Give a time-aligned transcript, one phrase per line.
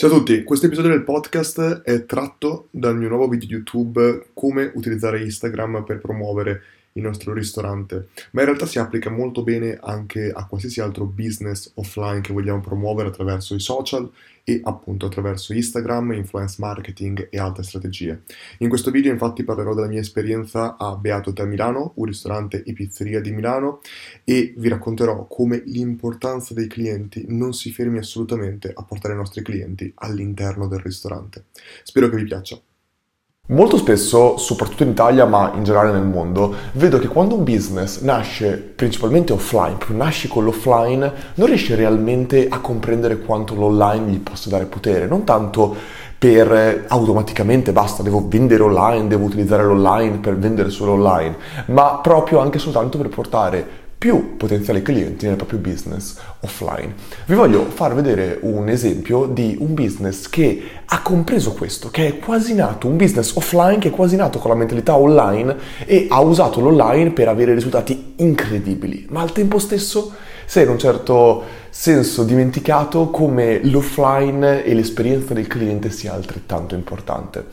[0.00, 4.72] Ciao a tutti, questo episodio del podcast è tratto dal mio nuovo video YouTube come
[4.74, 6.62] utilizzare Instagram per promuovere
[6.94, 11.70] il nostro ristorante, ma in realtà si applica molto bene anche a qualsiasi altro business
[11.74, 14.10] offline che vogliamo promuovere attraverso i social
[14.42, 18.22] e appunto attraverso Instagram, influence marketing e altre strategie.
[18.58, 22.72] In questo video infatti parlerò della mia esperienza a Beato Hotel Milano, un ristorante e
[22.72, 23.80] pizzeria di Milano
[24.24, 29.42] e vi racconterò come l'importanza dei clienti non si fermi assolutamente a portare i nostri
[29.42, 31.44] clienti all'interno del ristorante.
[31.84, 32.60] Spero che vi piaccia.
[33.50, 38.00] Molto spesso, soprattutto in Italia, ma in generale nel mondo, vedo che quando un business
[38.00, 44.50] nasce principalmente offline, nasce con l'offline, non riesce realmente a comprendere quanto l'online gli possa
[44.50, 45.74] dare potere, non tanto
[46.16, 52.38] per automaticamente basta, devo vendere online, devo utilizzare l'online per vendere solo online, ma proprio
[52.38, 56.94] anche soltanto per portare più potenziali clienti nel proprio business offline.
[57.26, 62.18] Vi voglio far vedere un esempio di un business che ha compreso questo, che è
[62.18, 66.18] quasi nato, un business offline che è quasi nato con la mentalità online e ha
[66.20, 70.14] usato l'online per avere risultati incredibili, ma al tempo stesso
[70.46, 76.74] si è in un certo senso dimenticato come l'offline e l'esperienza del cliente sia altrettanto
[76.74, 77.44] importante.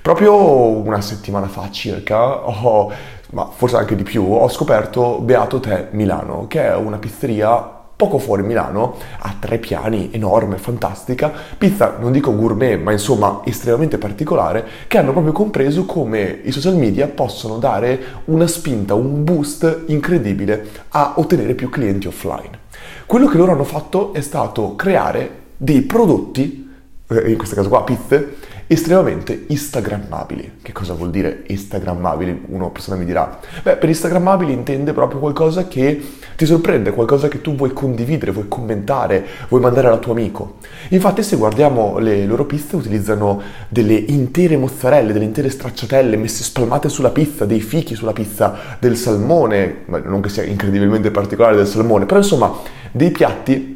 [0.00, 2.90] Proprio una settimana fa circa ho
[3.30, 8.18] ma forse anche di più, ho scoperto Beato Te Milano, che è una pizzeria poco
[8.18, 14.66] fuori Milano, a tre piani, enorme, fantastica, pizza non dico gourmet, ma insomma estremamente particolare,
[14.86, 20.68] che hanno proprio compreso come i social media possono dare una spinta, un boost incredibile
[20.90, 22.64] a ottenere più clienti offline.
[23.06, 26.70] Quello che loro hanno fatto è stato creare dei prodotti,
[27.08, 30.58] eh, in questo caso qua pizze, estremamente instagrammabili.
[30.62, 32.44] Che cosa vuol dire instagrammabili?
[32.48, 33.38] Una persona mi dirà.
[33.62, 36.02] Beh, per instagrammabili intende proprio qualcosa che
[36.36, 40.56] ti sorprende, qualcosa che tu vuoi condividere, vuoi commentare, vuoi mandare al tuo amico.
[40.88, 46.88] Infatti se guardiamo le loro pizze utilizzano delle intere mozzarelle, delle intere stracciatelle messe spalmate
[46.88, 52.06] sulla pizza, dei fichi sulla pizza, del salmone, non che sia incredibilmente particolare del salmone,
[52.06, 52.52] però insomma
[52.90, 53.75] dei piatti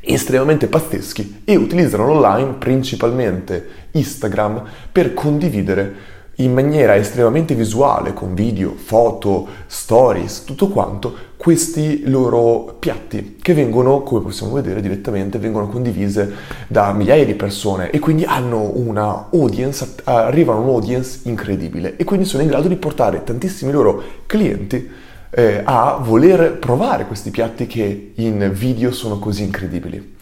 [0.00, 8.74] estremamente pazzeschi e utilizzano l'online principalmente Instagram per condividere in maniera estremamente visuale, con video,
[8.76, 16.32] foto, stories, tutto quanto, questi loro piatti che vengono, come possiamo vedere direttamente, vengono condivise
[16.68, 22.24] da migliaia di persone e quindi hanno una audience, arrivano a un'audience incredibile e quindi
[22.24, 28.12] sono in grado di portare tantissimi loro clienti eh, a voler provare questi piatti che
[28.14, 30.16] in video sono così incredibili.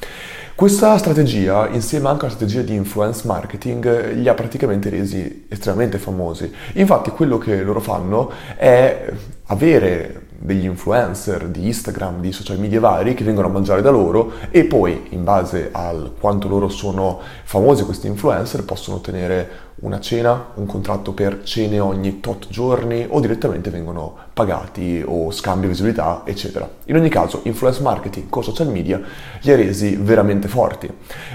[0.54, 6.50] Questa strategia, insieme anche alla strategia di influence marketing, li ha praticamente resi estremamente famosi.
[6.74, 9.12] Infatti quello che loro fanno è
[9.48, 14.32] avere degli influencer di Instagram, di social media vari che vengono a mangiare da loro
[14.50, 20.52] e poi in base a quanto loro sono famosi questi influencer possono ottenere una cena,
[20.54, 26.68] un contratto per cene ogni tot giorni o direttamente vengono pagati o scambio visibilità eccetera.
[26.86, 29.00] In ogni caso influence marketing con social media
[29.42, 30.90] li ha resi veramente forti.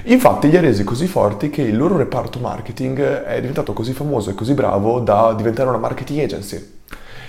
[0.06, 4.32] Infatti li ha resi così forti che il loro reparto marketing è diventato così famoso
[4.32, 6.80] e così bravo da diventare una marketing agency.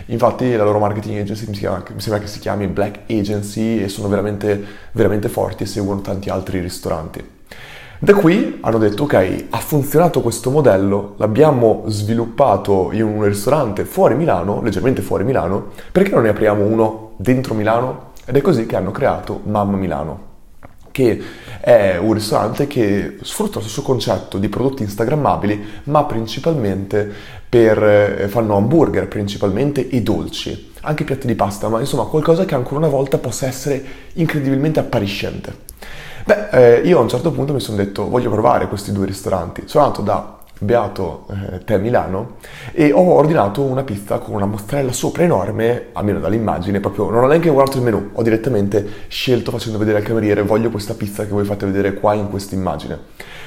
[0.07, 3.89] Infatti la loro marketing agency mi, chiama, mi sembra che si chiami Black Agency e
[3.89, 7.41] sono veramente, veramente forti e seguono tanti altri ristoranti.
[7.99, 14.17] Da qui hanno detto ok, ha funzionato questo modello, l'abbiamo sviluppato in un ristorante fuori
[14.17, 18.11] Milano, leggermente fuori Milano, perché non ne apriamo uno dentro Milano?
[18.25, 20.31] Ed è così che hanno creato Mamma Milano
[20.93, 21.21] che
[21.61, 27.11] è un ristorante che sfrutta il suo concetto di prodotti instagrammabili, ma principalmente
[27.49, 32.55] per, eh, fanno hamburger principalmente e dolci, anche piatti di pasta, ma insomma qualcosa che
[32.55, 35.71] ancora una volta possa essere incredibilmente appariscente.
[36.25, 39.63] Beh, eh, io a un certo punto mi sono detto voglio provare questi due ristoranti.
[39.67, 42.37] Sono andato da Beato eh, Te Milano
[42.71, 47.27] e ho ordinato una pizza con una mozzarella sopra enorme, almeno dall'immagine, proprio non ho
[47.27, 51.33] neanche guardato il menù, ho direttamente scelto facendo vedere al cameriere voglio questa pizza che
[51.33, 52.99] voi fate vedere qua in questa immagine.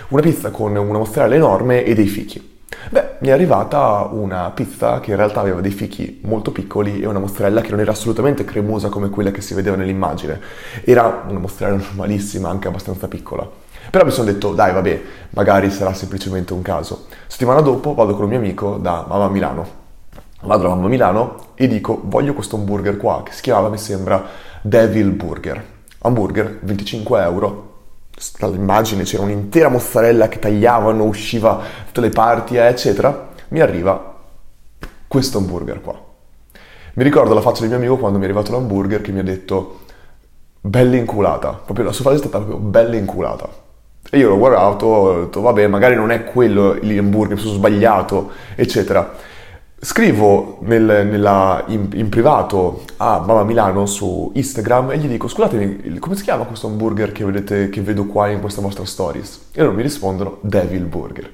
[0.10, 2.54] Una pizza con una mozzarella enorme e dei fichi.
[2.90, 7.08] Beh, mi è arrivata una pizza che in realtà aveva dei fichi molto piccoli e
[7.08, 10.40] una mozzarella che non era assolutamente cremosa come quella che si vedeva nell'immagine.
[10.84, 13.65] Era una mozzarella normalissima, anche abbastanza piccola.
[13.90, 15.02] Però mi sono detto, dai, vabbè,
[15.32, 17.08] magari sarà semplicemente un caso.
[17.28, 19.84] Settimana dopo vado con un mio amico da Mamma Milano.
[20.42, 24.24] Vado da Mamma Milano e dico, voglio questo hamburger qua, che si chiamava, mi sembra,
[24.62, 25.64] Devil Burger.
[26.00, 27.74] Hamburger, 25 euro,
[28.40, 34.14] dall'immagine c'era un'intera mozzarella che tagliavano, usciva da tutte le parti, eccetera, mi arriva
[35.08, 36.00] questo hamburger qua.
[36.94, 39.24] Mi ricordo la faccia del mio amico quando mi è arrivato l'hamburger che mi ha
[39.24, 39.80] detto
[40.62, 43.64] bella inculata, proprio la sua frase è stata proprio bella inculata.
[44.12, 49.14] E io l'ho guardato, ho detto vabbè, magari non è quello l'hamburger, sono sbagliato, eccetera.
[49.78, 56.00] Scrivo nel, nella, in, in, privato a Mama Milano su Instagram e gli dico scusatemi,
[56.00, 59.50] come si chiama questo hamburger che, vedete, che vedo qua in questa vostra stories?
[59.54, 61.30] E loro mi rispondono Devil Burger.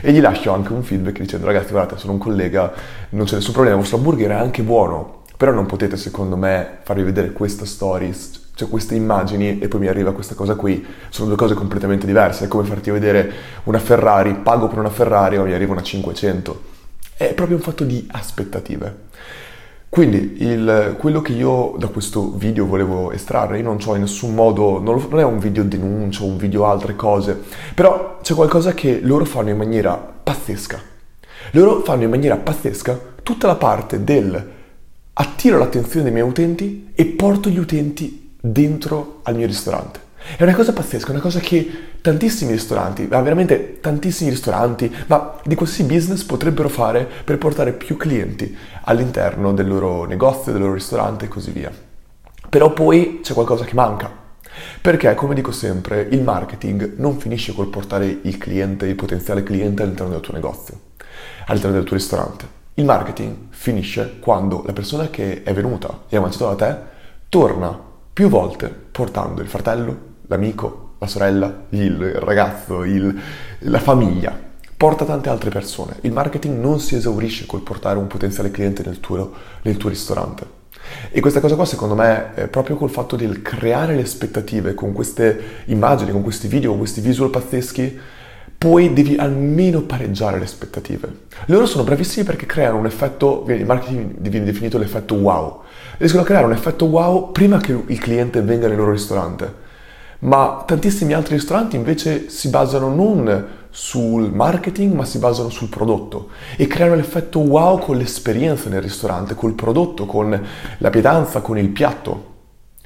[0.00, 2.72] E gli lascio anche un feedback dicendo ragazzi guardate sono un collega,
[3.10, 6.78] non c'è nessun problema, il vostro hamburger è anche buono, però non potete secondo me
[6.82, 11.28] farvi vedere questa stories, cioè queste immagini e poi mi arriva questa cosa qui, sono
[11.28, 13.30] due cose completamente diverse, è come farti vedere
[13.64, 16.76] una Ferrari, pago per una Ferrari ma mi arriva una 500
[17.16, 19.06] è proprio un fatto di aspettative.
[19.88, 24.34] Quindi il, quello che io da questo video volevo estrarre, io non ho in nessun
[24.34, 27.40] modo, non, non è un video denuncio, un video altre cose,
[27.74, 30.80] però c'è qualcosa che loro fanno in maniera pazzesca.
[31.52, 34.50] Loro fanno in maniera pazzesca tutta la parte del
[35.12, 40.06] attiro l'attenzione dei miei utenti e porto gli utenti dentro al mio ristorante.
[40.36, 41.70] È una cosa pazzesca, una cosa che
[42.00, 47.96] tantissimi ristoranti, ma veramente tantissimi ristoranti, ma di qualsiasi business potrebbero fare per portare più
[47.96, 51.72] clienti all'interno del loro negozio, del loro ristorante e così via.
[52.48, 54.10] Però poi c'è qualcosa che manca.
[54.80, 59.82] Perché, come dico sempre, il marketing non finisce col portare il cliente, il potenziale cliente
[59.82, 60.80] all'interno del tuo negozio,
[61.46, 62.56] all'interno del tuo ristorante.
[62.74, 66.78] Il marketing finisce quando la persona che è venuta e ha mangiato da te
[67.28, 67.86] torna
[68.18, 73.16] più volte portando il fratello, l'amico, la sorella, il ragazzo, il,
[73.60, 74.36] la famiglia,
[74.76, 75.98] porta tante altre persone.
[76.00, 79.32] Il marketing non si esaurisce col portare un potenziale cliente nel tuo,
[79.62, 80.44] nel tuo ristorante.
[81.12, 84.92] E questa cosa qua secondo me è proprio col fatto di creare le aspettative con
[84.92, 88.00] queste immagini, con questi video, con questi visual pazzeschi,
[88.58, 91.26] poi devi almeno pareggiare le aspettative.
[91.46, 95.62] Loro sono bravissimi perché creano un effetto, il marketing viene definito l'effetto wow.
[95.96, 99.66] Riescono a creare un effetto wow prima che il cliente venga nel loro ristorante
[100.20, 106.30] ma tantissimi altri ristoranti invece si basano non sul marketing, ma si basano sul prodotto
[106.56, 110.46] e creano l'effetto wow con l'esperienza nel ristorante, col prodotto, con
[110.78, 112.36] la pietanza, con il piatto.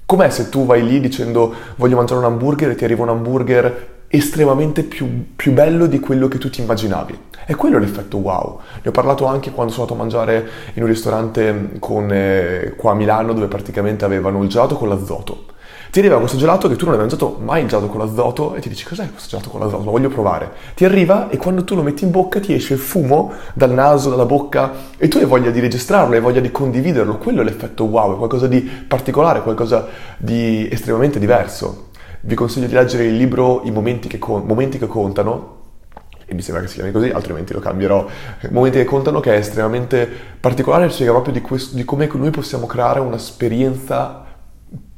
[0.05, 3.92] Com'è se tu vai lì dicendo voglio mangiare un hamburger e ti arriva un hamburger
[4.15, 7.19] estremamente più, più bello di quello che tu ti immaginavi?
[7.47, 8.61] È quello l'effetto wow.
[8.83, 12.93] Ne ho parlato anche quando sono andato a mangiare in un ristorante con, eh, qua
[12.93, 15.51] a Milano dove praticamente avevano il gelato con l'azoto
[15.93, 18.61] ti arriva questo gelato che tu non hai mangiato mai il gelato con l'azoto e
[18.61, 20.51] ti dici cos'è questo gelato con l'azoto, lo voglio provare.
[20.75, 24.09] Ti arriva e quando tu lo metti in bocca ti esce il fumo dal naso,
[24.09, 27.19] dalla bocca e tu hai voglia di registrarlo, hai voglia di condividerlo.
[27.19, 29.87] Quello è l'effetto wow, è qualcosa di particolare, qualcosa
[30.17, 31.91] di estremamente diverso.
[32.25, 35.61] Vi consiglio di leggere il libro I momenti che, con- momenti che contano,
[36.25, 38.07] e mi sembra che si chiami così, altrimenti lo cambierò.
[38.51, 40.09] Momenti che contano, che è estremamente
[40.39, 44.25] particolare, spiega proprio di, questo, di come noi possiamo creare un'esperienza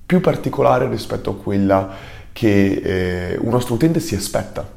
[0.04, 1.90] più particolare rispetto a quella
[2.30, 4.68] che eh, un nostro utente si aspetta.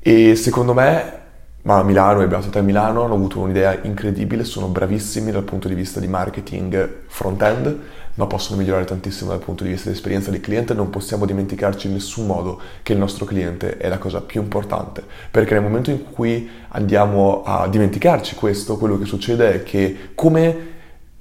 [0.00, 1.20] E secondo me,
[1.62, 5.74] ma Milano e Beato a Milano hanno avuto un'idea incredibile, sono bravissimi dal punto di
[5.74, 7.78] vista di marketing front-end,
[8.14, 10.74] ma possono migliorare tantissimo dal punto di vista di esperienza di cliente.
[10.74, 15.02] Non possiamo dimenticarci in nessun modo che il nostro cliente è la cosa più importante,
[15.30, 20.70] perché nel momento in cui andiamo a dimenticarci questo, quello che succede è che come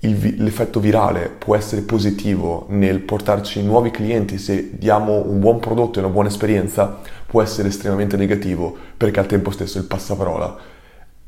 [0.04, 6.00] il, l'effetto virale può essere positivo nel portarci nuovi clienti se diamo un buon prodotto
[6.00, 10.57] e una buona esperienza, può essere estremamente negativo perché al tempo stesso il passaparola,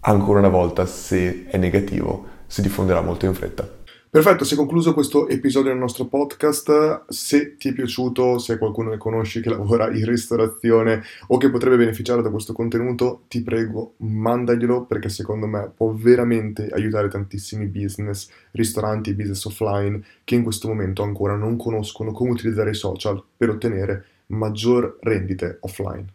[0.02, 3.83] ancora una volta, se è negativo, si diffonderà molto in fretta.
[4.14, 7.06] Perfetto, si è concluso questo episodio del nostro podcast.
[7.10, 11.78] Se ti è piaciuto, se qualcuno che conosci che lavora in ristorazione o che potrebbe
[11.78, 18.30] beneficiare da questo contenuto, ti prego, mandaglielo perché secondo me può veramente aiutare tantissimi business,
[18.52, 23.50] ristoranti, business offline che in questo momento ancora non conoscono come utilizzare i social per
[23.50, 26.06] ottenere maggior rendite offline.